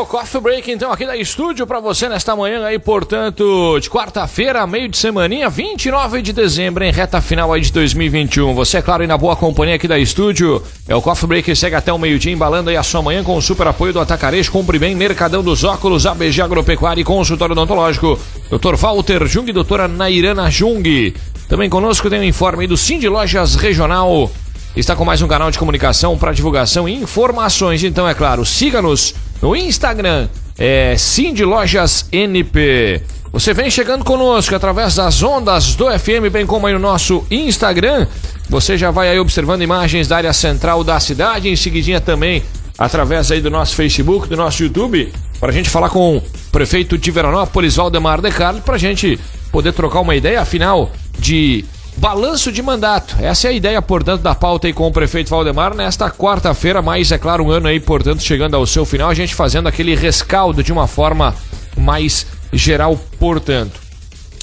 [0.00, 4.66] O Coffee Break, então, aqui da estúdio para você nesta manhã aí, portanto, de quarta-feira,
[4.66, 8.54] meio de semaninha, 29 de dezembro, em reta final aí de 2021.
[8.54, 10.62] Você, é claro, aí na boa companhia aqui da estúdio.
[10.88, 13.42] É o Coffee Break segue até o meio-dia, embalando aí a sua manhã com o
[13.42, 18.18] super apoio do Atacarejo, Compre Bem, Mercadão dos Óculos, ABG Agropecuária e Consultório Odontológico.
[18.50, 18.76] Dr.
[18.76, 21.14] Walter Jung e doutora Nairana Jung.
[21.46, 24.30] Também conosco tem um informe aí do Cindy Lojas Regional.
[24.74, 27.84] Está com mais um canal de comunicação para divulgação e informações.
[27.84, 33.02] Então, é claro, siga-nos no Instagram, é Cindy Lojas NP.
[33.32, 38.06] Você vem chegando conosco através das ondas do FM, bem como aí no nosso Instagram.
[38.48, 42.42] Você já vai aí observando imagens da área central da cidade, em seguidinha também
[42.80, 46.96] através aí do nosso Facebook, do nosso YouTube, para a gente falar com o prefeito
[46.96, 49.20] de Veranópolis, Valdemar De Carlos, para a gente
[49.52, 51.62] poder trocar uma ideia, afinal de
[52.00, 53.14] Balanço de mandato.
[53.20, 57.12] Essa é a ideia, portanto, da pauta aí com o prefeito Valdemar nesta quarta-feira, mais,
[57.12, 60.62] é claro, um ano aí, portanto, chegando ao seu final, a gente fazendo aquele rescaldo
[60.62, 61.36] de uma forma
[61.76, 63.78] mais geral, portanto.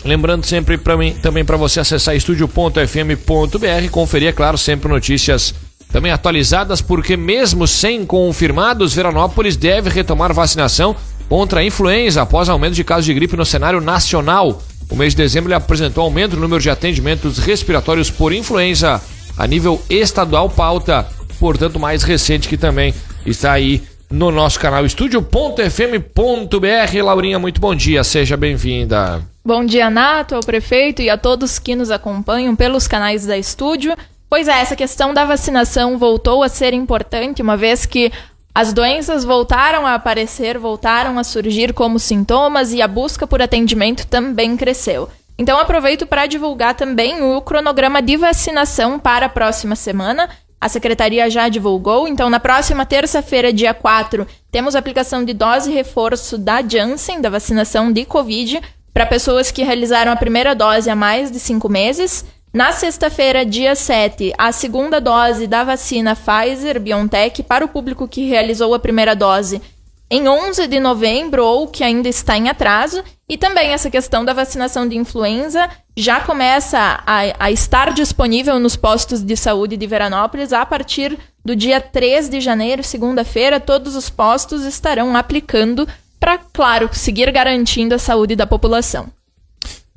[0.05, 5.51] Lembrando sempre pra mim, também para você acessar estúdio.fm.br, conferir, é claro, sempre notícias
[5.91, 10.95] também atualizadas, porque mesmo sem confirmados, Veranópolis deve retomar vacinação
[11.27, 14.61] contra a influenza após aumento de casos de gripe no cenário nacional.
[14.89, 19.01] O mês de dezembro apresentou aumento no número de atendimentos respiratórios por influenza
[19.37, 21.07] a nível estadual, pauta,
[21.39, 22.93] portanto, mais recente que também
[23.25, 27.03] está aí no nosso canal estúdio.fm.br.
[27.03, 29.21] Laurinha, muito bom dia, seja bem-vinda.
[29.45, 33.95] Bom dia, Nato, ao prefeito e a todos que nos acompanham pelos canais da estúdio.
[34.29, 38.11] Pois é, essa questão da vacinação voltou a ser importante, uma vez que
[38.57, 44.07] as doenças voltaram a aparecer, voltaram a surgir como sintomas e a busca por atendimento
[44.07, 45.07] também cresceu.
[45.37, 50.27] Então aproveito para divulgar também o cronograma de vacinação para a próxima semana.
[50.59, 55.71] A secretaria já divulgou, então na próxima terça-feira, dia 4, temos a aplicação de dose
[55.71, 58.59] reforço da Janssen, da vacinação de Covid,
[58.91, 62.25] para pessoas que realizaram a primeira dose há mais de cinco meses.
[62.57, 68.25] Na sexta-feira, dia 7, a segunda dose da vacina Pfizer BioNTech para o público que
[68.25, 69.61] realizou a primeira dose
[70.09, 73.03] em 11 de novembro ou que ainda está em atraso.
[73.29, 78.75] E também essa questão da vacinação de influenza já começa a, a estar disponível nos
[78.75, 81.15] postos de saúde de Veranópolis a partir
[81.45, 83.59] do dia 3 de janeiro, segunda-feira.
[83.59, 85.87] Todos os postos estarão aplicando
[86.19, 89.15] para, claro, seguir garantindo a saúde da população.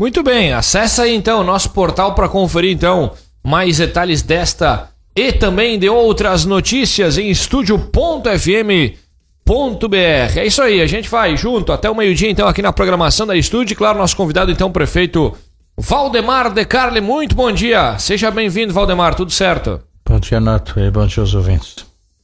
[0.01, 3.13] Muito bem, acessa aí então o nosso portal para conferir então
[3.45, 8.97] mais detalhes desta e também de outras notícias em estúdio.fm.br.
[10.39, 13.37] É isso aí, a gente vai junto até o meio-dia então aqui na programação da
[13.37, 13.77] estúdio.
[13.77, 15.37] Claro, nosso convidado então, o prefeito
[15.77, 17.03] Valdemar De Carli.
[17.03, 19.83] Muito bom dia, seja bem-vindo, Valdemar, tudo certo?
[20.09, 21.77] Bom dia, Nato, e bom dia aos ouvintes.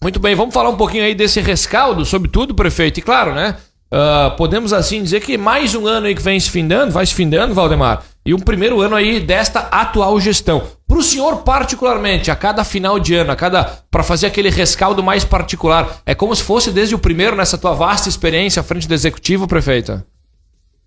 [0.03, 3.01] Muito bem, vamos falar um pouquinho aí desse rescaldo, sobre tudo, prefeito.
[3.01, 3.55] E claro, né?
[3.97, 7.15] Uh, podemos assim dizer que mais um ano aí que vem se findando, vai se
[7.15, 10.65] findando, Valdemar, e um primeiro ano aí desta atual gestão.
[10.87, 15.03] Para o senhor particularmente, a cada final de ano, a cada para fazer aquele rescaldo
[15.03, 18.87] mais particular, é como se fosse desde o primeiro nessa tua vasta experiência à frente
[18.87, 20.05] do executivo, prefeito?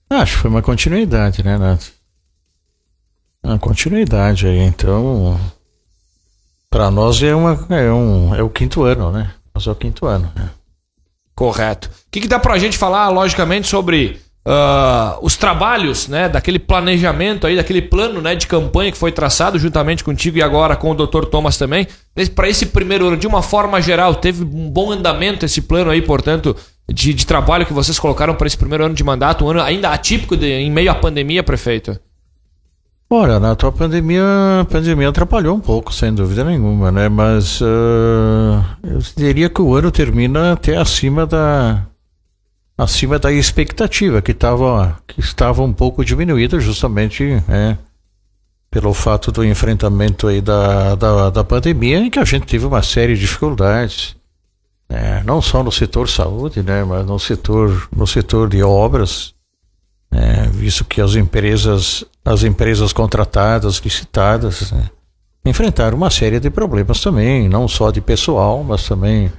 [0.07, 1.85] Acho que foi uma continuidade, né, Nath?
[3.43, 5.39] Uma continuidade aí, então
[6.69, 9.31] para nós é uma é um é o quinto ano, né?
[9.55, 10.51] Nós é o quinto ano, né?
[11.39, 11.87] Correto.
[11.87, 16.59] O que, que dá para a gente falar, logicamente, sobre uh, os trabalhos, né, daquele
[16.59, 20.91] planejamento aí, daquele plano, né, de campanha que foi traçado juntamente contigo e agora com
[20.91, 21.23] o Dr.
[21.31, 21.87] Thomas também,
[22.35, 26.01] para esse primeiro ano, de uma forma geral, teve um bom andamento esse plano aí,
[26.01, 26.53] portanto,
[26.91, 29.91] de, de trabalho que vocês colocaram para esse primeiro ano de mandato, um ano ainda
[29.91, 31.97] atípico de, em meio à pandemia, prefeito?
[33.11, 34.23] Olha, na tua pandemia,
[34.61, 37.09] a pandemia atrapalhou um pouco, sem dúvida nenhuma, né?
[37.09, 41.87] Mas uh, eu diria que o ano termina até acima da
[42.77, 47.75] acima da expectativa que estava que estava um pouco diminuída, justamente é,
[48.69, 52.83] pelo fato do enfrentamento aí da, da, da pandemia, em que a gente teve uma
[52.83, 54.15] série de dificuldades,
[54.87, 55.23] né?
[55.25, 56.83] não só no setor saúde, né?
[56.83, 59.33] Mas no setor no setor de obras
[60.11, 64.87] é, visto que as empresas, as empresas contratadas, licitadas, né,
[65.43, 69.31] enfrentaram uma série de problemas também, não só de pessoal, mas também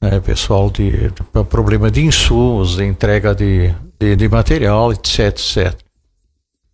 [0.00, 5.74] né, pessoal de, de problema de insumos, de entrega de, de, de, material, etc, etc.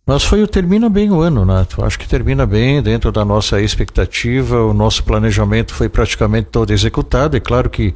[0.05, 1.83] Mas foi o termina bem o ano, Nato.
[1.83, 4.63] Acho que termina bem dentro da nossa expectativa.
[4.63, 7.35] O nosso planejamento foi praticamente todo executado.
[7.35, 7.95] É claro que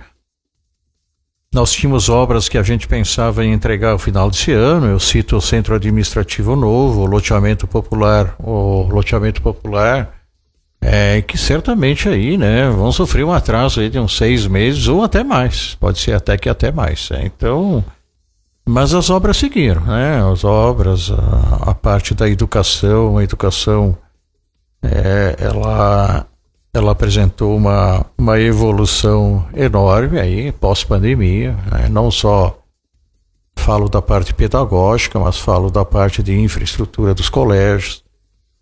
[1.54, 4.88] nós tínhamos obras que a gente pensava em entregar ao final desse ano.
[4.88, 10.14] Eu cito o Centro Administrativo Novo, o loteamento popular, o loteamento popular,
[10.82, 15.04] é que certamente aí, né, vão sofrer um atraso aí de uns seis meses ou
[15.04, 17.10] até mais, pode ser até que até mais.
[17.12, 17.26] É.
[17.26, 17.84] Então,
[18.66, 20.22] mas as obras seguiram, né?
[20.32, 23.98] As obras, a, a parte da educação, a educação,
[24.82, 26.26] é, ela,
[26.74, 31.90] ela apresentou uma, uma evolução enorme aí pós-pandemia, né?
[31.90, 32.58] não só
[33.56, 38.04] falo da parte pedagógica, mas falo da parte de infraestrutura dos colégios,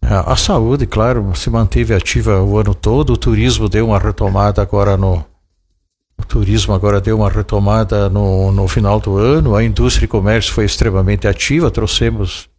[0.01, 3.13] a saúde, claro, se manteve ativa o ano todo.
[3.13, 5.23] O turismo deu uma retomada agora no.
[6.17, 9.55] O turismo agora deu uma retomada no, no final do ano.
[9.55, 11.69] A indústria e comércio foi extremamente ativa.
[11.69, 12.49] Trouxemos,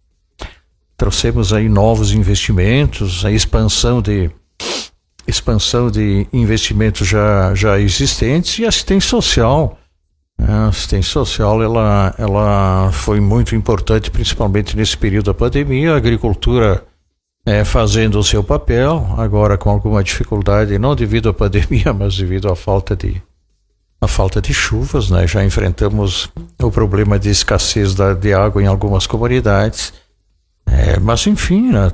[0.97, 4.31] trouxemos aí novos investimentos, a expansão de
[5.31, 9.79] expansão de investimentos já, já existentes e assistência social.
[10.39, 15.95] A assistência social ela, ela foi muito importante, principalmente nesse período da pandemia.
[15.95, 16.83] A agricultura
[17.45, 22.51] é, fazendo o seu papel, agora com alguma dificuldade, não devido à pandemia, mas devido
[22.51, 23.21] à falta de,
[24.01, 25.11] à falta de chuvas.
[25.11, 25.27] Né?
[25.27, 26.31] Já enfrentamos
[26.61, 29.93] o problema de escassez da, de água em algumas comunidades.
[30.67, 31.91] É, mas enfim, né?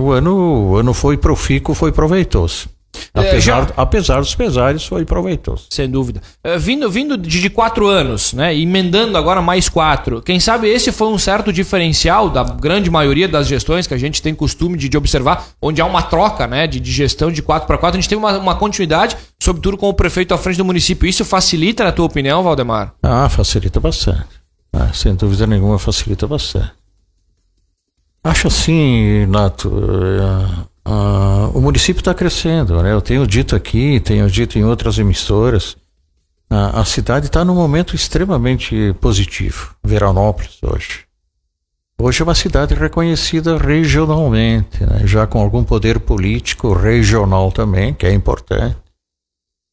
[0.00, 2.68] É, o, ano, o ano foi profícuo, foi proveitoso.
[3.14, 3.74] É, apesar, já...
[3.76, 5.66] apesar dos pesares, foi proveitoso.
[5.70, 6.20] Sem dúvida.
[6.44, 8.56] Uh, vindo vindo de, de, quatro anos, né?
[8.56, 10.20] Emendando agora mais quatro.
[10.20, 14.20] Quem sabe esse foi um certo diferencial da grande maioria das gestões que a gente
[14.20, 17.66] tem costume de, de observar, onde há uma troca né, de, de gestão de quatro
[17.66, 17.98] para quatro.
[17.98, 21.08] A gente tem uma, uma continuidade, sobretudo com o prefeito à frente do município.
[21.08, 22.92] Isso facilita, na tua opinião, Valdemar?
[23.02, 24.40] Ah, facilita bastante.
[24.72, 26.79] Ah, sem dúvida nenhuma, facilita bastante.
[28.22, 29.68] Acho assim, Nato.
[29.68, 32.92] Uh, Uh, o município está crescendo, né?
[32.92, 35.76] Eu tenho dito aqui, tenho dito em outras emissoras,
[36.50, 39.74] uh, a cidade está num momento extremamente positivo.
[39.84, 41.04] Veranópolis hoje.
[41.96, 45.02] Hoje é uma cidade reconhecida regionalmente, né?
[45.04, 48.76] já com algum poder político regional também, que é importante.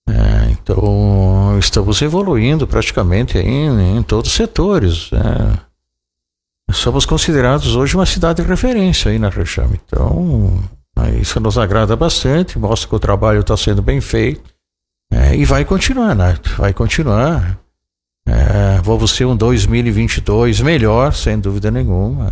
[0.10, 5.10] É, então, estamos evoluindo praticamente em, em todos os setores.
[5.10, 5.58] Né?
[6.72, 9.70] Somos considerados hoje uma cidade de referência aí na região.
[9.74, 10.64] Então,
[11.22, 14.44] isso nos agrada bastante, mostra que o trabalho está sendo bem feito.
[15.12, 16.38] É, e vai continuar, né?
[16.58, 17.58] Vai continuar.
[18.28, 22.30] É, vamos ser um 2022 melhor, sem dúvida nenhuma.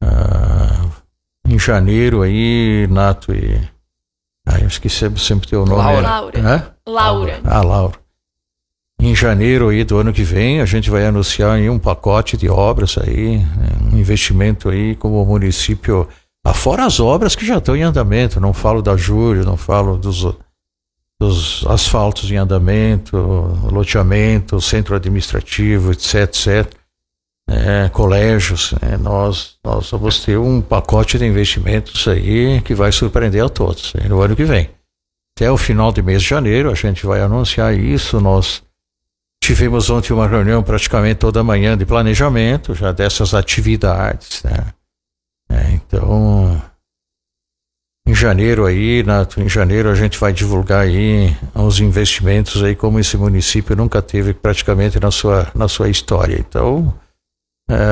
[0.00, 3.60] É, em janeiro aí, Nato e.
[4.46, 5.82] Ah, eu esqueci sempre teu nome.
[5.82, 6.08] Laura.
[6.08, 6.76] Laura.
[6.86, 7.40] Laura.
[7.44, 8.05] Ah, Laura.
[9.00, 12.48] Em janeiro aí do ano que vem, a gente vai anunciar aí um pacote de
[12.48, 13.92] obras aí, né?
[13.92, 16.08] um investimento aí como o município
[16.46, 20.24] Afora as obras que já estão em andamento, não falo da Júlio, não falo dos,
[21.20, 23.16] dos asfaltos em andamento,
[23.68, 26.72] loteamento, centro administrativo, etc, etc.
[27.50, 28.96] É, colégios, né?
[28.96, 34.08] nós, nós vamos ter um pacote de investimentos aí que vai surpreender a todos né?
[34.08, 34.70] no ano que vem.
[35.36, 38.20] Até o final de mês de janeiro a gente vai anunciar isso.
[38.20, 38.62] Nós
[39.42, 44.72] tivemos ontem uma reunião praticamente toda manhã de planejamento já dessas atividades, né?
[45.48, 46.60] É, então,
[48.06, 53.00] em janeiro aí, Nato, em janeiro a gente vai divulgar aí os investimentos aí como
[53.00, 56.36] esse município nunca teve praticamente na sua, na sua história.
[56.38, 56.94] Então,
[57.68, 57.86] é,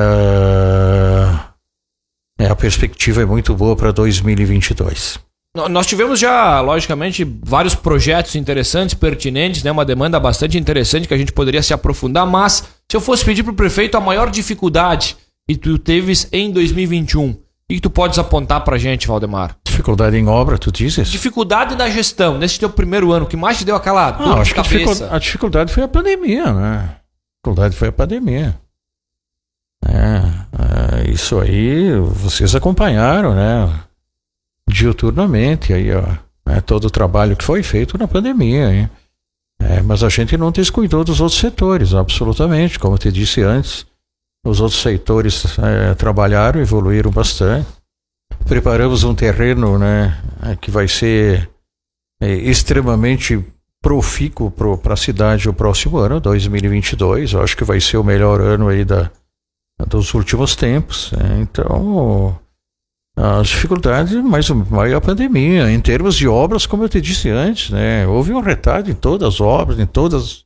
[2.39, 5.24] é a perspectiva é muito boa para 2022.
[5.69, 9.71] Nós tivemos já, logicamente, vários projetos interessantes, pertinentes, né?
[9.71, 13.41] uma demanda bastante interessante que a gente poderia se aprofundar, mas se eu fosse pedir
[13.41, 15.15] para o prefeito a maior dificuldade
[15.47, 17.37] que tu teves em 2021, o
[17.69, 19.55] que tu podes apontar pra gente, Valdemar?
[19.65, 21.07] Dificuldade em obra, tu dizes?
[21.07, 24.53] Dificuldade da gestão, nesse teu primeiro ano, que mais te deu aquela dor ah, de
[24.53, 25.09] cabeça?
[25.09, 26.77] A dificuldade foi a pandemia, né?
[26.77, 27.01] A
[27.37, 28.59] dificuldade foi a pandemia.
[29.87, 33.84] É, é, isso aí vocês acompanharam, né?
[34.69, 36.03] Diuturnamente aí, ó.
[36.47, 38.89] É, todo o trabalho que foi feito na pandemia, hein?
[39.59, 43.85] É, mas a gente não descuidou dos outros setores, absolutamente, como eu te disse antes.
[44.45, 47.67] Os outros setores é, trabalharam, evoluíram bastante.
[48.47, 50.21] Preparamos um terreno né,
[50.61, 51.49] que vai ser
[52.21, 53.43] é, extremamente
[53.81, 57.33] profícuo para a cidade o próximo ano, 2022.
[57.33, 59.09] Eu acho que vai ser o melhor ano aí da,
[59.87, 61.11] dos últimos tempos.
[61.13, 62.39] É, então,
[63.15, 64.49] as dificuldades, mais
[64.93, 65.71] a pandemia.
[65.71, 69.35] Em termos de obras, como eu te disse antes, né, houve um retardo em todas
[69.35, 70.43] as obras, em, todas,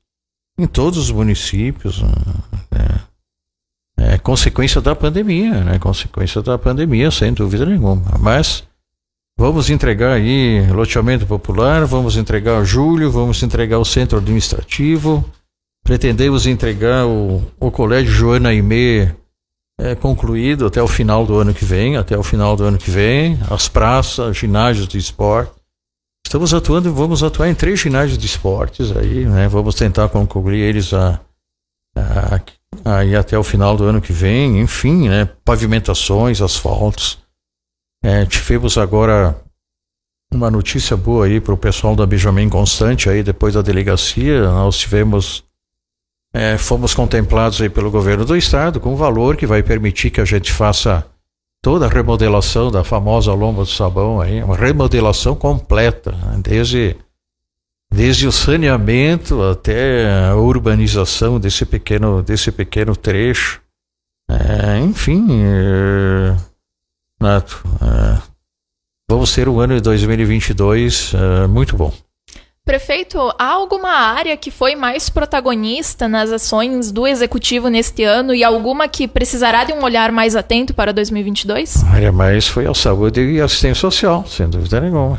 [0.58, 2.02] em todos os municípios.
[2.02, 3.00] Né,
[3.98, 5.78] é consequência da pandemia, né?
[5.78, 8.02] Consequência da pandemia, sem dúvida nenhuma.
[8.18, 8.64] Mas
[9.38, 15.26] vamos entregar aí loteamento popular, vamos entregar o Júlio, vamos entregar o centro administrativo,
[15.84, 19.14] pretendemos entregar o, o colégio Joana Aimee
[19.80, 22.92] é, concluído até o final do ano que vem, até o final do ano que
[22.92, 25.54] vem, as praças, ginásios de esporte.
[26.26, 29.48] Estamos atuando, vamos atuar em três ginásios de esportes aí, né?
[29.48, 31.20] Vamos tentar concluir eles a,
[31.96, 32.42] a,
[33.00, 35.30] aí até o final do ano que vem, enfim, né?
[35.44, 37.18] Pavimentações, asfaltos.
[38.04, 39.42] É, tivemos agora
[40.32, 44.78] uma notícia boa aí para o pessoal da Benjamin Constante aí depois da delegacia, nós
[44.78, 45.44] tivemos
[46.34, 50.22] é, fomos contemplados aí pelo governo do estado com um valor que vai permitir que
[50.22, 51.06] a gente faça
[51.62, 56.40] toda a remodelação da famosa lomba do sabão aí, uma remodelação completa, né?
[56.44, 56.96] desde
[57.92, 63.62] desde o saneamento até a urbanização desse pequeno desse pequeno trecho.
[64.30, 66.38] É, enfim, é,
[67.20, 68.22] Nato, é,
[69.10, 71.92] vamos ter um ano de 2022 é, muito bom.
[72.70, 78.44] Prefeito, há alguma área que foi mais protagonista nas ações do executivo neste ano e
[78.44, 81.84] alguma que precisará de um olhar mais atento para 2022?
[81.84, 85.18] A área mais foi a saúde e assistência social, sem dúvida nenhuma.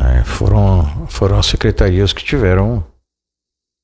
[0.00, 2.82] É, foram, foram as secretarias que tiveram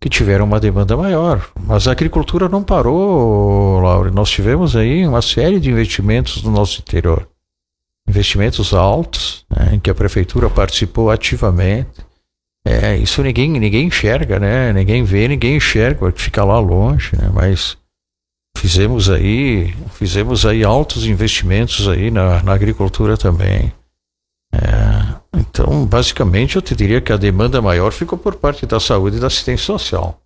[0.01, 1.47] que tiveram uma demanda maior.
[1.61, 4.11] Mas a agricultura não parou, Laura.
[4.11, 7.29] Nós tivemos aí uma série de investimentos no nosso interior
[8.09, 12.05] investimentos altos, né, em que a prefeitura participou ativamente.
[12.67, 14.73] É, isso ninguém, ninguém enxerga, né?
[14.73, 17.31] Ninguém vê, ninguém enxerga, fica lá longe, né?
[17.33, 17.77] Mas
[18.57, 23.71] fizemos aí, fizemos aí altos investimentos aí na, na agricultura também.
[24.55, 29.19] É, então, basicamente, eu te diria que a demanda maior ficou por parte da saúde
[29.19, 30.24] e da assistência social.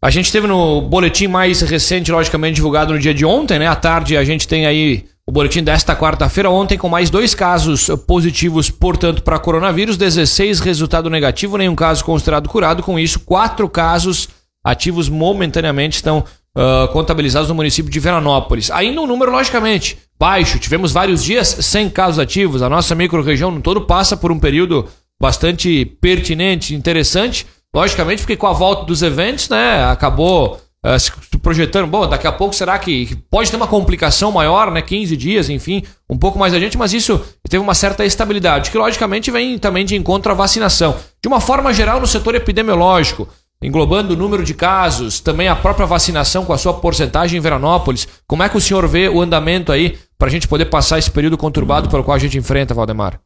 [0.00, 3.66] A gente teve no boletim mais recente, logicamente divulgado no dia de ontem, né?
[3.66, 7.90] À tarde a gente tem aí o boletim desta quarta-feira, ontem com mais dois casos
[8.06, 12.80] positivos, portanto, para coronavírus, 16 resultado negativo, nenhum caso considerado curado.
[12.80, 14.28] Com isso, quatro casos
[14.64, 16.24] ativos momentaneamente estão
[16.56, 18.70] uh, contabilizados no município de Veranópolis.
[18.70, 20.60] Ainda um número, logicamente, baixo.
[20.60, 22.62] Tivemos vários dias sem casos ativos.
[22.62, 24.86] A nossa microrregião no todo passa por um período
[25.20, 31.86] bastante pertinente, interessante logicamente, porque com a volta dos eventos, né, acabou uh, se projetando,
[31.86, 35.82] bom, daqui a pouco será que pode ter uma complicação maior, né, 15 dias, enfim,
[36.08, 39.96] um pouco mais adiante, mas isso teve uma certa estabilidade, que logicamente vem também de
[39.96, 40.96] encontro à vacinação.
[41.22, 43.28] De uma forma geral, no setor epidemiológico,
[43.60, 48.06] englobando o número de casos, também a própria vacinação com a sua porcentagem em Veranópolis,
[48.26, 51.10] como é que o senhor vê o andamento aí para a gente poder passar esse
[51.10, 53.20] período conturbado pelo qual a gente enfrenta, Valdemar?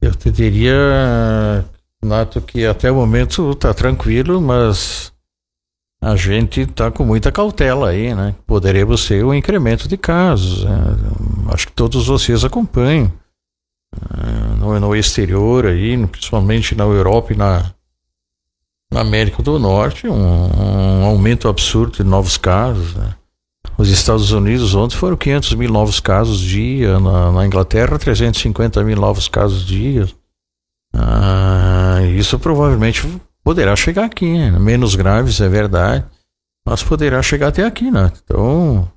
[0.00, 1.64] Eu te diria
[2.02, 5.12] Noto que até o momento está tranquilo, mas
[6.00, 8.34] a gente está com muita cautela aí, né?
[8.46, 10.64] Poderemos ter um incremento de casos.
[10.64, 10.78] Né?
[11.52, 13.10] Acho que todos vocês acompanham
[13.96, 17.72] uh, no, no, exterior aí, principalmente na Europa e na,
[18.92, 22.94] na América do Norte, um, um aumento absurdo de novos casos.
[22.94, 23.14] Né?
[23.78, 28.96] Os Estados Unidos ontem foram 500 mil novos casos dia, na, na Inglaterra 350 mil
[28.96, 30.06] novos casos dia.
[30.98, 33.06] Ah, isso provavelmente
[33.44, 34.58] poderá chegar aqui, né?
[34.58, 36.04] menos graves, é verdade,
[36.66, 38.10] mas poderá chegar até aqui, né?
[38.24, 38.90] Então,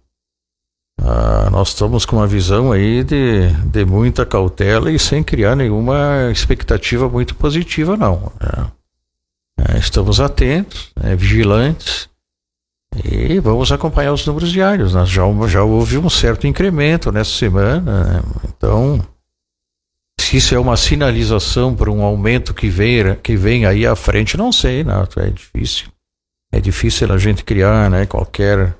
[1.02, 6.30] ah, nós estamos com uma visão aí de, de muita cautela e sem criar nenhuma
[6.32, 8.32] expectativa muito positiva, não.
[8.40, 8.72] Né?
[9.68, 12.08] É, estamos atentos, é, vigilantes
[13.04, 14.94] e vamos acompanhar os números diários.
[14.94, 15.06] Né?
[15.06, 18.24] Já, já houve um certo incremento nessa semana, né?
[18.48, 19.06] então
[20.38, 24.52] isso é uma sinalização para um aumento que vem, que vem aí à frente, não
[24.52, 25.88] sei, não, é difícil.
[26.52, 28.76] É difícil a gente criar né, qualquer,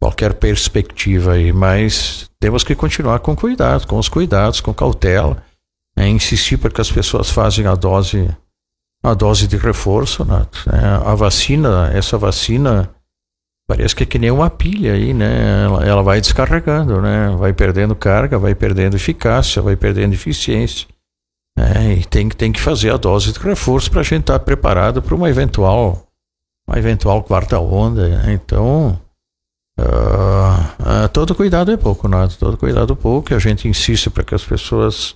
[0.00, 5.42] qualquer perspectiva aí, mas temos que continuar com cuidado, com os cuidados, com cautela,
[5.96, 8.30] né, insistir para que as pessoas façam a dose,
[9.02, 10.24] a dose de reforço.
[10.24, 10.46] Né,
[11.04, 12.88] a vacina, essa vacina
[13.68, 15.64] parece que é que nem uma pilha aí, né?
[15.66, 17.36] Ela, ela, vai descarregando, né?
[17.36, 20.88] Vai perdendo carga, vai perdendo eficácia, vai perdendo eficiência.
[21.56, 21.96] Né?
[21.98, 25.02] E tem, tem que fazer a dose de reforço para a gente estar tá preparado
[25.02, 26.06] para uma eventual,
[26.66, 28.08] uma eventual quarta onda.
[28.08, 28.32] Né?
[28.32, 28.98] Então,
[29.78, 32.32] uh, uh, todo cuidado é pouco, nada.
[32.38, 33.34] Todo cuidado é pouco.
[33.34, 35.14] A gente insiste para que as pessoas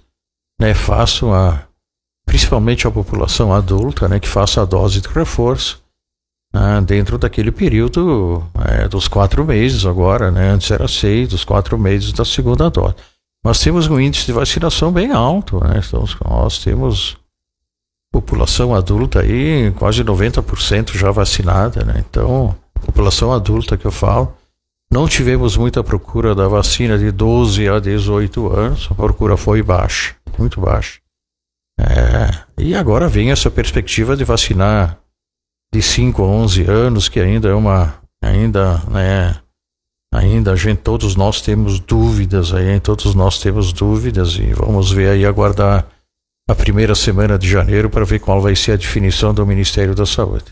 [0.61, 1.63] né, façam a,
[2.27, 5.82] principalmente a população adulta, né, que faça a dose de reforço
[6.53, 11.79] né, dentro daquele período é, dos quatro meses agora, né, antes era seis, dos quatro
[11.79, 12.95] meses da segunda dose.
[13.45, 17.17] Nós temos um índice de vacinação bem alto, né, então, nós temos
[18.13, 24.35] população adulta aí, quase 90% já vacinada, né, então, população adulta que eu falo,
[24.93, 30.15] não tivemos muita procura da vacina de 12 a 18 anos, a procura foi baixa,
[30.39, 31.01] muito baixa.
[31.81, 32.29] É,
[32.59, 35.02] e agora vem essa perspectiva de vacinar
[35.73, 37.95] de 5 a 11 anos, que ainda é uma.
[38.23, 39.37] Ainda, né?
[40.15, 45.09] Ainda a gente, todos nós temos dúvidas aí, todos nós temos dúvidas e vamos ver
[45.09, 45.87] aí, aguardar
[46.49, 50.05] a primeira semana de janeiro para ver qual vai ser a definição do Ministério da
[50.05, 50.45] Saúde.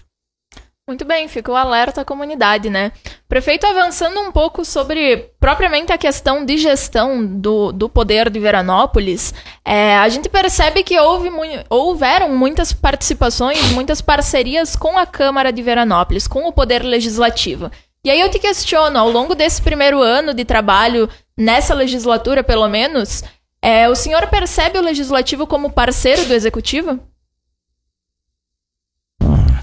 [0.91, 2.91] Muito bem, ficou alerta à comunidade, né?
[3.29, 9.33] Prefeito, avançando um pouco sobre propriamente a questão de gestão do, do poder de Veranópolis,
[9.65, 11.31] é, a gente percebe que houve,
[11.69, 17.71] houveram muitas participações, muitas parcerias com a Câmara de Veranópolis, com o Poder Legislativo.
[18.05, 22.69] E aí eu te questiono, ao longo desse primeiro ano de trabalho, nessa legislatura pelo
[22.69, 23.23] menos,
[23.63, 26.99] é, o senhor percebe o Legislativo como parceiro do Executivo?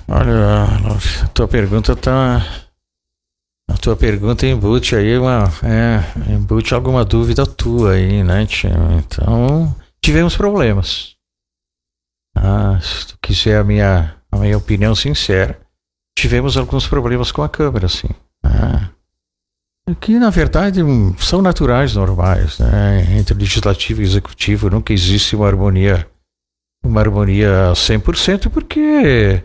[0.10, 0.64] Olha,
[1.26, 2.42] a tua pergunta tá.
[3.70, 5.44] A tua pergunta embute aí uma.
[5.62, 8.72] É, embute alguma dúvida tua aí, né, tia?
[8.98, 11.16] Então, tivemos problemas.
[12.36, 15.60] Ah, se tu quiser a minha, a minha opinião sincera,
[16.18, 18.10] tivemos alguns problemas com a câmera, sim.
[18.46, 18.90] Ah,
[20.00, 20.82] que na verdade
[21.18, 23.18] são naturais, normais, né?
[23.18, 26.08] Entre legislativo e executivo nunca existe uma harmonia,
[26.84, 29.44] uma harmonia 100%, porque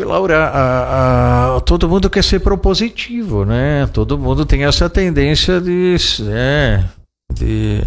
[0.00, 3.86] Laura, a, a, todo mundo quer ser propositivo, né?
[3.88, 5.96] Todo mundo tem essa tendência de,
[6.30, 6.82] é,
[7.30, 7.84] de,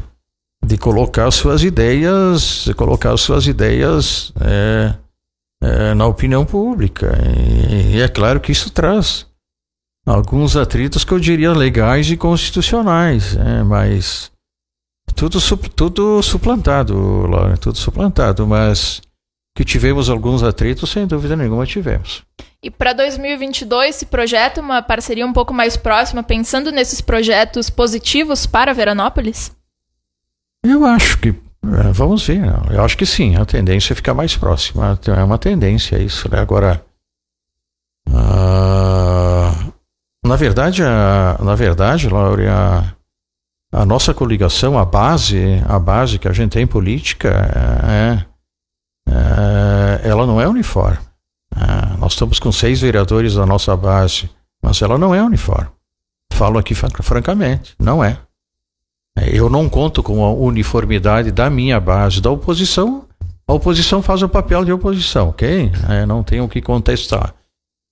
[0.63, 4.93] de colocar suas ideias, de colocar suas ideias é,
[5.63, 7.17] é, na opinião pública.
[7.71, 9.25] E, e, é claro que isso traz
[10.05, 14.31] alguns atritos que eu diria legais e constitucionais, é, mas
[15.15, 15.39] tudo,
[15.69, 19.01] tudo suplantado, Laura, tudo suplantado, mas
[19.55, 22.23] que tivemos alguns atritos, sem dúvida nenhuma tivemos.
[22.61, 28.45] E para 2022, se projeta uma parceria um pouco mais próxima, pensando nesses projetos positivos
[28.45, 29.55] para Veranópolis?
[30.63, 31.29] Eu acho que.
[31.29, 32.41] É, vamos ver.
[32.69, 33.37] Eu acho que sim.
[33.37, 34.99] A tendência é ficar mais próxima.
[35.07, 36.29] É uma tendência isso.
[36.29, 36.39] Né?
[36.39, 36.83] Agora.
[38.09, 39.73] Uh,
[40.25, 46.27] na verdade, a, na verdade, Laura, a, a nossa coligação, a base, a base que
[46.27, 47.29] a gente tem em política
[47.87, 48.34] é,
[50.05, 50.97] ela não é uniforme.
[51.55, 54.29] É, nós estamos com seis vereadores da nossa base,
[54.61, 55.69] mas ela não é uniforme.
[56.33, 58.17] Falo aqui francamente, não é.
[59.31, 63.05] Eu não conto com a uniformidade da minha base, da oposição.
[63.47, 65.71] A oposição faz o papel de oposição, ok?
[65.89, 67.33] É, não tenho o que contestar.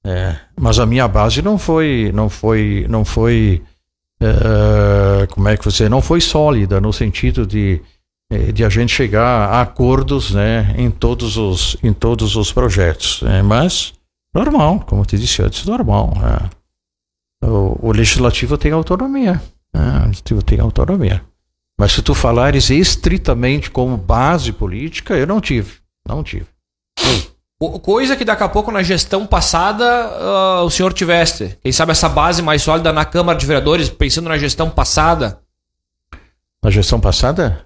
[0.06, 3.62] É, mas a minha base não foi, não foi, não foi,
[4.19, 7.82] é, como é que você, não foi sólida no sentido de
[8.52, 13.22] de a gente chegar a acordos né, em, todos os, em todos os projetos.
[13.22, 13.41] Né?
[13.41, 13.93] Mas,
[14.34, 16.13] normal, como eu te disse antes, normal.
[16.15, 16.50] Né?
[17.43, 19.41] O, o, legislativo tem autonomia.
[19.74, 19.82] Né?
[19.82, 21.22] O legislativo tem autonomia.
[21.78, 25.78] Mas se tu falares estritamente como base política, eu não tive.
[26.08, 26.46] Não tive.
[27.82, 31.58] Coisa que daqui a pouco na gestão passada uh, o senhor tivesse.
[31.62, 35.39] Quem sabe essa base mais sólida na Câmara de Vereadores, pensando na gestão passada.
[36.62, 37.65] Na gestão passada?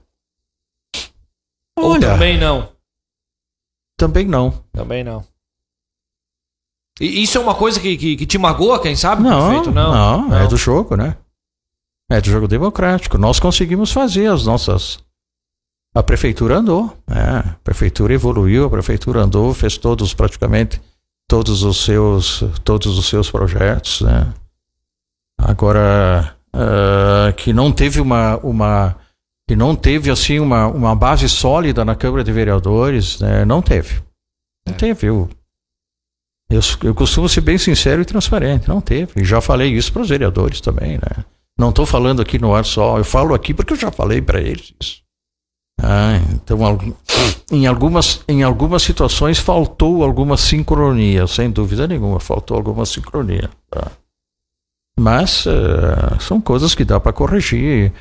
[1.78, 2.70] Ou Olha, também não?
[3.96, 4.52] Também não.
[4.74, 5.24] Também não.
[7.00, 9.22] E isso é uma coisa que, que, que te magoa, quem sabe?
[9.22, 9.72] Não, prefeito?
[9.72, 11.16] não, não, não, é do jogo, né?
[12.10, 13.18] É do jogo democrático.
[13.18, 14.98] Nós conseguimos fazer as nossas.
[15.94, 17.40] A prefeitura andou, né?
[17.40, 20.82] A prefeitura evoluiu, a prefeitura andou, fez todos praticamente
[21.28, 24.34] todos os seus todos os seus projetos, né?
[25.38, 28.96] Agora uh, que não teve uma uma
[29.48, 33.46] que não teve assim uma, uma base sólida na Câmara de Vereadores, né?
[33.46, 34.02] não teve.
[34.68, 34.78] Não é.
[34.78, 35.08] teve.
[35.08, 35.30] Eu,
[36.50, 38.68] eu, eu, costumo ser bem sincero e transparente.
[38.68, 39.22] Não teve.
[39.22, 41.24] E já falei isso para os vereadores também, né?
[41.58, 42.98] Não estou falando aqui no ar só.
[42.98, 45.08] Eu falo aqui porque eu já falei para eles isso.
[45.82, 46.58] Ah, então,
[47.52, 53.50] em algumas, em algumas situações faltou alguma sincronia, sem dúvida nenhuma, faltou alguma sincronia.
[53.70, 53.92] Tá?
[55.00, 57.94] Mas uh, são coisas que dá para corrigir.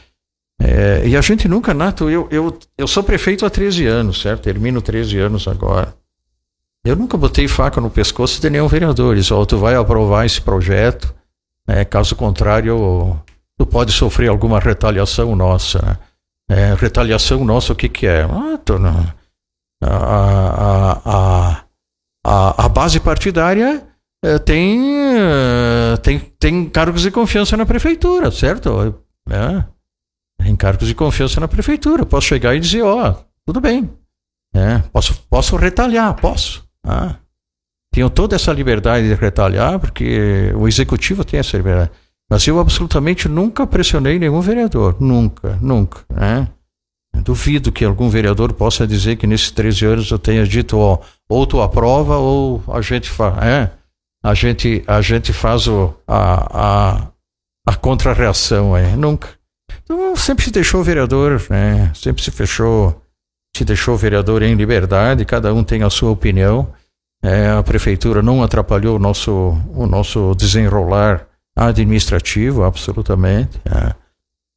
[0.61, 4.43] É, e a gente nunca, Nato, eu, eu, eu sou prefeito há 13 anos, certo?
[4.43, 5.95] Termino 13 anos agora.
[6.85, 9.17] Eu nunca botei faca no pescoço de nenhum vereador.
[9.17, 11.15] Isso, tu vai aprovar esse projeto,
[11.69, 11.85] né?
[11.85, 13.21] caso contrário,
[13.59, 15.81] tu pode sofrer alguma retaliação nossa.
[15.83, 15.99] Né?
[16.49, 18.23] É, retaliação nossa, o que, que é?
[18.23, 19.15] Ah, não.
[19.83, 21.65] A, a,
[22.25, 23.87] a, a, base partidária
[24.25, 29.03] é, tem, é, tem, tem cargos de confiança na prefeitura, certo?
[29.29, 29.76] É
[30.45, 32.07] em cargos de confiança na prefeitura.
[32.07, 33.91] posso chegar e dizer, ó, oh, tudo bem.
[34.55, 36.67] É, posso, posso retalhar, posso.
[36.85, 37.17] Ah,
[37.93, 41.91] tenho toda essa liberdade de retalhar, porque o executivo tem essa liberdade.
[42.31, 44.97] Mas eu absolutamente nunca pressionei nenhum vereador.
[45.01, 46.05] Nunca, nunca.
[46.13, 46.49] Né?
[47.23, 51.47] duvido que algum vereador possa dizer que nesses 13 anos eu tenha dito, ó, ou
[51.47, 53.37] tu aprova ou a gente faz.
[53.43, 53.71] É,
[54.23, 57.07] a gente, a gente faz o, a, a,
[57.67, 58.97] a contra-reação aí.
[58.97, 59.29] Nunca.
[59.87, 61.93] Então sempre se deixou o vereador, né?
[61.95, 63.01] Sempre se fechou,
[63.57, 66.69] se deixou o vereador em liberdade, cada um tem a sua opinião.
[67.23, 73.61] É, a prefeitura não atrapalhou o nosso, o nosso desenrolar administrativo, absolutamente.
[73.65, 73.95] É.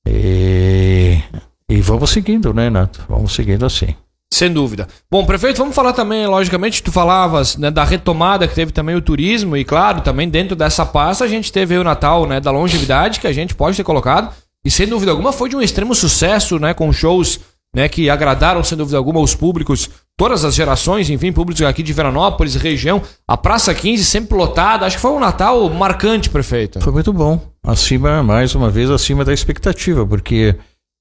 [0.07, 1.21] E,
[1.69, 3.05] e vamos seguindo, né, Nato?
[3.07, 3.95] Vamos seguindo assim.
[4.31, 4.87] Sem dúvida.
[5.09, 9.01] Bom, prefeito, vamos falar também, logicamente, tu falavas né, da retomada que teve também o
[9.01, 13.19] turismo, e claro, também dentro dessa pasta a gente teve o Natal né, da longevidade,
[13.19, 14.31] que a gente pode ter colocado,
[14.65, 17.39] e sem dúvida alguma foi de um extremo sucesso, né, com shows
[17.73, 21.93] né, que agradaram, sem dúvida alguma, os públicos, todas as gerações, enfim, públicos aqui de
[21.93, 24.85] Veranópolis, região, a Praça 15 sempre lotada.
[24.85, 26.81] Acho que foi um Natal marcante, prefeito.
[26.81, 27.39] Foi muito bom.
[27.63, 30.55] Acima, mais uma vez, acima da expectativa, porque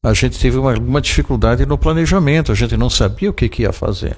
[0.05, 3.63] a gente teve uma, uma dificuldade no planejamento, a gente não sabia o que, que
[3.63, 4.17] ia fazer.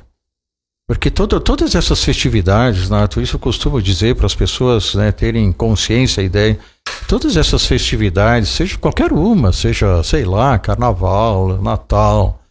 [0.90, 5.52] Porque todo, todas essas festividades, Nato, isso eu costumo dizer para as pessoas né, terem
[5.52, 6.58] consciência, ideia.
[7.06, 12.42] Todas essas festividades, seja qualquer uma, seja, sei lá, carnaval, Natal,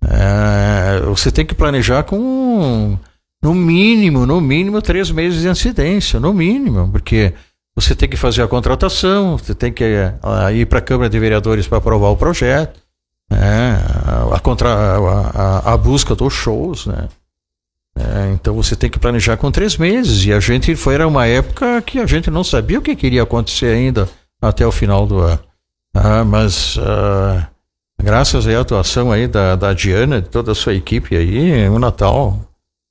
[0.00, 2.96] é, você tem que planejar com
[3.42, 7.34] no mínimo, no mínimo três meses de antecedência, no mínimo, porque
[7.74, 9.84] você tem que fazer a contratação, você tem que
[10.22, 12.78] uh, ir para a Câmara de Vereadores para aprovar o projeto,
[13.28, 13.76] né,
[14.32, 17.08] a, contra, a, a, busca dos shows, né.
[17.98, 21.26] É, então você tem que planejar com três meses e a gente foi era uma
[21.26, 24.08] época que a gente não sabia o que queria acontecer ainda
[24.40, 25.40] até o final do ano.
[25.92, 27.44] Ah, mas uh,
[28.00, 32.38] graças à atuação aí da, da Diana, de toda a sua equipe aí, o Natal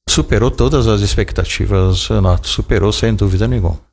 [0.10, 3.87] superou todas as expectativas, Renato, superou sem dúvida nenhuma.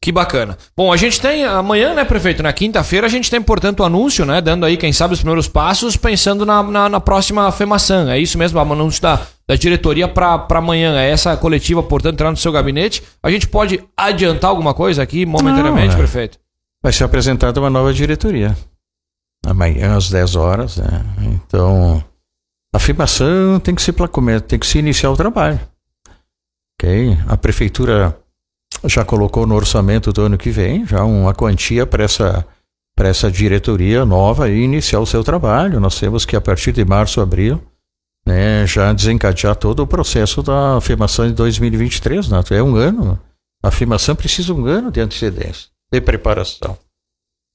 [0.00, 0.56] Que bacana.
[0.76, 2.42] Bom, a gente tem amanhã, né, prefeito?
[2.42, 4.40] Na quinta-feira a gente tem, portanto, o anúncio, né?
[4.40, 8.10] Dando aí, quem sabe, os primeiros passos, pensando na, na, na próxima FEMAçã.
[8.10, 10.96] É isso mesmo, o anúncio da, da diretoria para amanhã.
[10.98, 13.02] É essa coletiva, portanto, entrar no seu gabinete.
[13.22, 15.98] A gente pode adiantar alguma coisa aqui momentaneamente, Não, é.
[15.98, 16.38] prefeito?
[16.80, 18.56] Vai ser apresentada uma nova diretoria
[19.44, 20.76] amanhã às 10 horas.
[20.76, 21.04] Né?
[21.22, 22.02] Então,
[22.72, 23.92] a afirmação tem que se
[24.46, 25.60] tem que se iniciar o trabalho.
[26.80, 27.18] Ok?
[27.26, 28.16] A prefeitura
[28.84, 32.46] já colocou no orçamento do ano que vem já uma quantia para essa
[33.00, 35.78] essa diretoria nova e iniciar o seu trabalho.
[35.78, 37.62] Nós temos que a partir de março, abril,
[38.26, 42.40] né, já desencadear todo o processo da afirmação de 2023, né?
[42.50, 43.16] É um ano.
[43.62, 46.76] A afirmação precisa um ano de antecedência, de preparação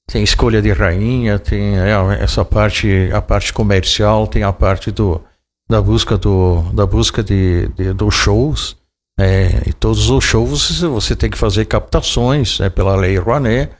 [0.06, 5.20] tem escolha de rainha, tem é, essa parte, a parte comercial, tem a parte do,
[5.68, 8.76] da busca do, da busca de, de dos shows.
[9.18, 13.70] É, e todos os shows você tem que fazer captações né, pela lei Rouanet.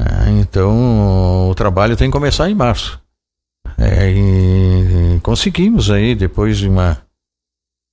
[0.00, 3.00] É, então o trabalho tem que começar em março.
[3.78, 7.00] É, e, conseguimos aí depois de uma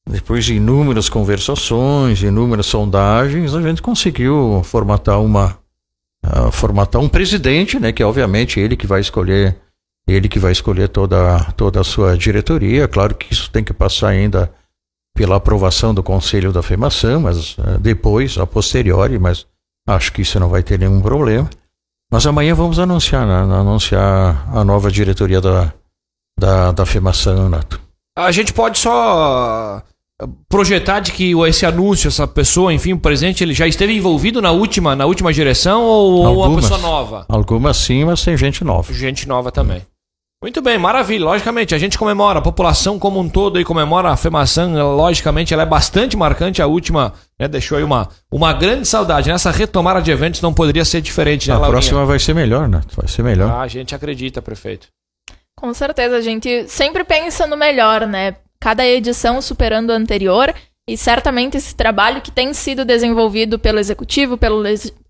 [0.09, 5.57] depois de inúmeras conversações, inúmeras sondagens, a gente conseguiu formatar uma
[6.25, 9.57] uh, formatar um presidente, né, que é obviamente ele que vai escolher
[10.07, 12.87] ele que vai escolher toda, toda a sua diretoria.
[12.87, 14.49] Claro que isso tem que passar ainda
[15.17, 19.47] pela aprovação do Conselho da Afirmação, mas uh, depois, a posteriori, mas
[19.87, 21.49] acho que isso não vai ter nenhum problema.
[22.11, 25.73] Nós amanhã vamos anunciar, né, anunciar a nova diretoria da,
[26.39, 26.83] da, da
[27.49, 27.81] Nato.
[28.15, 29.81] A gente pode só
[30.47, 34.51] projetar de que esse anúncio, essa pessoa, enfim, o presidente, ele já esteve envolvido na
[34.51, 37.25] última, na última direção ou, algumas, ou uma pessoa nova?
[37.27, 38.93] Algumas sim, mas tem gente nova.
[38.93, 39.81] Gente nova também.
[40.41, 41.25] Muito bem, maravilha.
[41.25, 45.63] Logicamente, a gente comemora, a população como um todo aí comemora a FEMAÇã, logicamente ela
[45.63, 49.29] é bastante marcante, a última né, deixou aí uma, uma grande saudade.
[49.29, 51.71] Nessa retomada de eventos não poderia ser diferente, né, A Laurinha?
[51.79, 52.81] próxima vai ser melhor, né?
[52.95, 53.49] Vai ser melhor.
[53.49, 54.87] Ah, a gente acredita, prefeito.
[55.55, 58.35] Com certeza, a gente sempre pensa no melhor, né?
[58.59, 60.53] cada edição superando a anterior.
[60.89, 64.63] E certamente esse trabalho que tem sido desenvolvido pelo executivo, pelo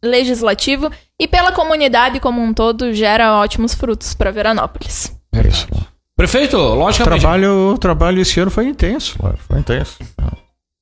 [0.03, 5.15] legislativo e pela comunidade como um todo gera ótimos frutos para Veranópolis.
[5.45, 5.67] É isso.
[6.15, 7.17] Prefeito, logicamente.
[7.17, 9.17] O trabalho, o trabalho esse ano foi intenso.
[9.47, 9.97] Foi intenso.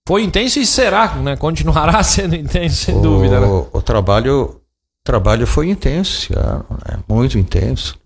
[0.08, 1.36] Foi intenso e será, né?
[1.36, 3.40] Continuará sendo intenso, sem o, dúvida.
[3.40, 3.48] Né?
[3.48, 4.62] O trabalho,
[5.04, 7.98] trabalho foi intenso, é, muito intenso.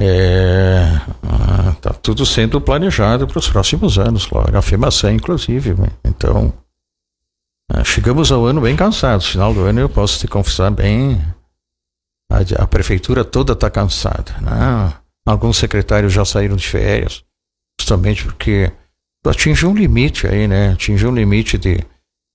[0.00, 1.00] É,
[1.84, 4.56] Está ah, tudo sendo planejado para os próximos anos, claro.
[4.56, 5.74] A afirmação, inclusive.
[5.74, 5.88] Né?
[6.02, 6.52] Então,
[7.70, 9.26] ah, chegamos ao ano bem cansados.
[9.26, 11.22] Final do ano eu posso te confessar bem.
[12.32, 14.34] A, a prefeitura toda está cansada.
[14.40, 14.94] Né?
[15.26, 17.24] Alguns secretários já saíram de férias,
[17.80, 18.70] justamente porque
[19.22, 20.72] tu atinge um limite aí, né?
[20.72, 21.80] Atinge um limite de,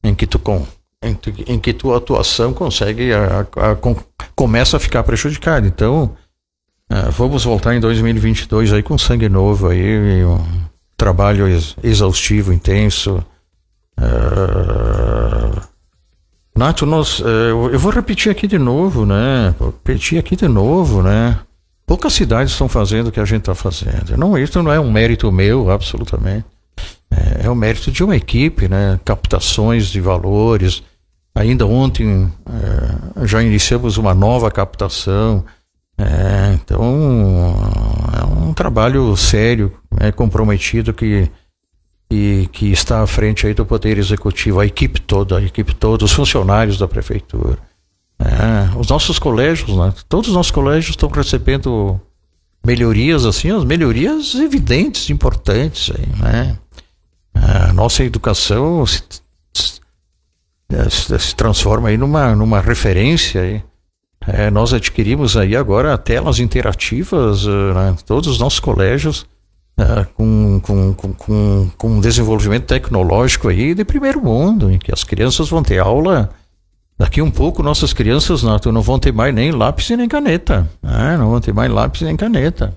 [0.04, 0.66] em que tu com,
[1.04, 3.78] em, em que tua atuação consegue a, a, a,
[4.36, 5.68] começa a ficar prejudicada.
[5.68, 6.16] Então
[6.92, 10.44] Uh, vamos voltar em 2022 aí com sangue novo aí, um
[10.98, 13.24] trabalho ex exaustivo, intenso.
[13.96, 15.62] Uh,
[16.56, 19.54] Nato, nós, uh, eu vou repetir aqui de novo, né?
[19.60, 21.40] Vou repetir aqui de novo, né?
[21.90, 24.16] Poucas cidades estão fazendo o que a gente está fazendo.
[24.16, 26.46] Não, isso não é um mérito meu, absolutamente.
[27.10, 29.00] É, é o mérito de uma equipe, né?
[29.04, 30.84] Captações de valores.
[31.34, 35.44] Ainda ontem é, já iniciamos uma nova captação.
[35.98, 37.56] É, então
[38.22, 41.28] é um trabalho sério, é comprometido que,
[42.08, 46.06] que, que está à frente aí do poder executivo, a equipe toda, a equipe toda,
[46.06, 47.58] os funcionários da prefeitura.
[48.20, 49.94] É, os nossos colégios, né?
[50.10, 52.00] todos os nossos colégios estão recebendo
[52.66, 56.58] melhorias assim, as melhorias evidentes, importantes né?
[57.34, 59.02] A nossa educação se,
[59.54, 63.64] se, se transforma aí numa, numa referência aí.
[64.28, 67.96] É, nós adquirimos aí agora telas interativas, uh, né?
[68.06, 69.26] todos os nossos colégios
[69.80, 75.04] uh, com, com, com, com, com desenvolvimento tecnológico aí de primeiro mundo, em que as
[75.04, 76.30] crianças vão ter aula
[77.00, 80.70] Daqui um pouco, nossas crianças não, não vão ter mais nem lápis e nem caneta.
[80.84, 81.16] Né?
[81.18, 82.74] Não vão ter mais lápis nem caneta.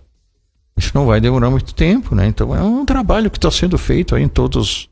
[0.77, 2.29] Isso não vai demorar muito tempo, né?
[2.29, 4.89] Então é um trabalho que está sendo feito em todos,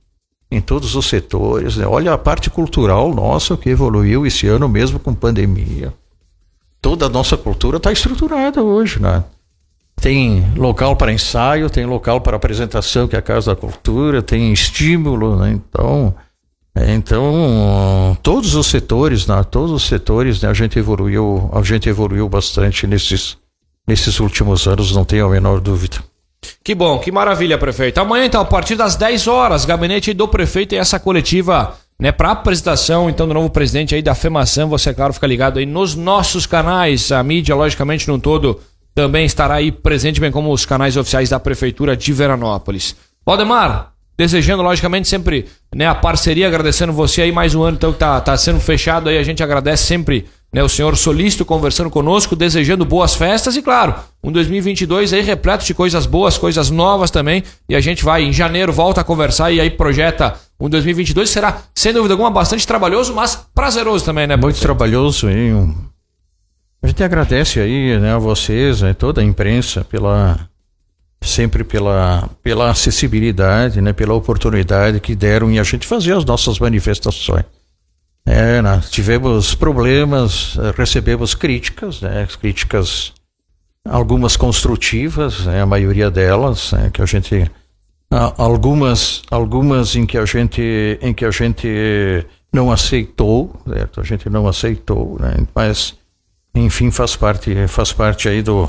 [0.50, 1.76] em todos os setores.
[1.76, 1.86] Né?
[1.86, 5.94] Olha a parte cultural nossa que evoluiu esse ano mesmo com pandemia.
[6.82, 9.22] Toda a nossa cultura está estruturada hoje, né?
[10.00, 14.50] Tem local para ensaio, tem local para apresentação, que é a Casa da Cultura, tem
[14.52, 15.52] estímulo, né?
[15.52, 16.14] Então,
[16.76, 22.28] então, todos os setores, né, todos os setores, né, a gente evoluiu, a gente evoluiu
[22.28, 23.36] bastante nesses,
[23.86, 25.98] nesses últimos anos, não tenho a menor dúvida.
[26.62, 27.98] Que bom, que maravilha, prefeito.
[27.98, 32.30] Amanhã, então, a partir das 10 horas, gabinete do prefeito e essa coletiva, né, para
[32.30, 34.68] apresentação, então, do novo presidente aí da FEMAção.
[34.68, 37.12] Você, é claro, fica ligado aí nos nossos canais.
[37.12, 38.60] A mídia, logicamente, no todo,
[38.94, 42.96] também estará aí presente, bem como os canais oficiais da prefeitura de Veranópolis.
[43.24, 47.98] Valdemar, Desejando, logicamente, sempre né, a parceria, agradecendo você aí mais um ano então, que
[47.98, 49.16] tá, tá sendo fechado aí.
[49.16, 53.94] A gente agradece sempre né, o senhor solícito conversando conosco, desejando boas festas e, claro,
[54.22, 57.42] um 2022 aí repleto de coisas boas, coisas novas também.
[57.66, 61.30] E a gente vai em janeiro, volta a conversar e aí projeta um 2022.
[61.30, 64.36] Será, sem dúvida alguma, bastante trabalhoso, mas prazeroso também, né?
[64.36, 65.74] Muito trabalhoso, hein?
[66.82, 70.38] A gente agradece aí né, a vocês, né, toda a imprensa, pela
[71.22, 76.58] sempre pela, pela acessibilidade, né, pela oportunidade que deram em a gente fazer as nossas
[76.58, 77.44] manifestações.
[78.24, 83.12] É, nós tivemos problemas, eh, recebemos críticas, né, críticas
[83.84, 87.50] algumas construtivas, né, a maioria delas, né, que a gente
[88.36, 94.00] algumas algumas em que a gente em que a gente não aceitou, certo?
[94.00, 95.46] A gente não aceitou, né?
[95.54, 95.94] Mas
[96.54, 98.68] enfim, faz parte faz parte aí do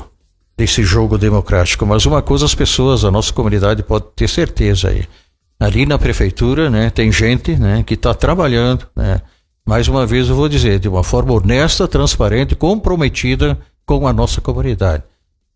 [0.62, 1.84] desse jogo democrático.
[1.84, 5.04] Mas uma coisa as pessoas, a nossa comunidade pode ter certeza aí.
[5.58, 9.20] Ali na prefeitura, né, tem gente, né, que está trabalhando, né.
[9.66, 14.40] Mais uma vez eu vou dizer, de uma forma honesta, transparente, comprometida com a nossa
[14.40, 15.04] comunidade.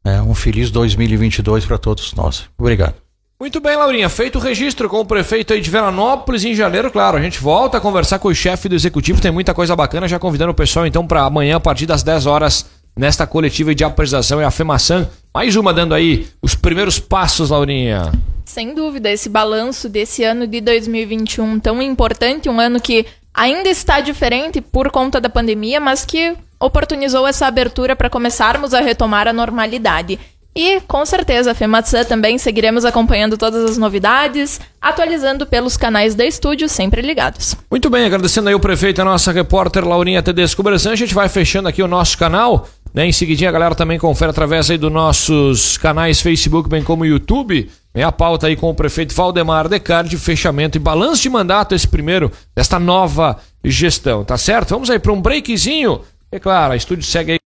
[0.05, 2.45] É, um feliz 2022 para todos nós.
[2.57, 2.95] Obrigado.
[3.38, 4.09] Muito bem, Laurinha.
[4.09, 7.19] Feito o registro com o prefeito aí de Veranópolis em janeiro, claro.
[7.19, 9.21] A gente volta a conversar com o chefe do executivo.
[9.21, 10.07] Tem muita coisa bacana.
[10.07, 12.64] Já convidando o pessoal então para amanhã, a partir das 10 horas,
[12.99, 15.09] nesta coletiva de apresentação e afirmação.
[15.35, 18.11] Mais uma dando aí os primeiros passos, Laurinha.
[18.45, 23.05] Sem dúvida, esse balanço desse ano de 2021 tão importante, um ano que
[23.35, 28.81] ainda está diferente por conta da pandemia, mas que oportunizou essa abertura para começarmos a
[28.81, 30.19] retomar a normalidade.
[30.57, 36.25] E com certeza a FEMATSã também seguiremos acompanhando todas as novidades, atualizando pelos canais da
[36.25, 37.55] estúdio, sempre ligados.
[37.71, 40.93] Muito bem, agradecendo aí o prefeito a nossa repórter Laurinha Tedesco Bressan.
[40.93, 42.67] A gente vai fechando aqui o nosso canal.
[42.97, 43.07] Né?
[43.07, 47.71] Em seguidinha a galera também confere através aí dos nossos canais Facebook, bem como YouTube.
[47.95, 52.33] A pauta aí com o prefeito Valdemar Decardi, fechamento e balanço de mandato, esse primeiro,
[52.55, 54.71] desta nova gestão, tá certo?
[54.71, 56.01] Vamos aí para um breakzinho.
[56.33, 57.39] É claro, a estúdio segue aí.